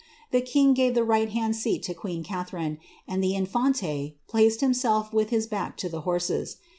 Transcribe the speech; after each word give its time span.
The 0.31 0.41
king 0.41 0.73
gave 0.73 0.95
the 0.95 1.03
right 1.03 1.29
hand 1.29 1.55
seat 1.55 1.83
to 1.83 1.93
queen 1.93 2.23
Catharine, 2.23 2.79
be 3.19 3.35
infante 3.35 4.15
placed 4.27 4.59
himself 4.59 5.13
with 5.13 5.29
his 5.29 5.45
back 5.45 5.77
to 5.77 5.89
the 5.89 6.01
horses. 6.01 6.57